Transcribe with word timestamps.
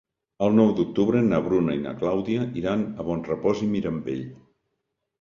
El 0.45 0.55
nou 0.59 0.71
d'octubre 0.79 1.21
na 1.27 1.41
Bruna 1.49 1.77
i 1.81 1.83
na 1.85 1.95
Clàudia 2.01 2.49
iran 2.65 2.89
a 3.05 3.09
Bonrepòs 3.13 3.65
i 3.67 3.73
Mirambell. 3.79 4.29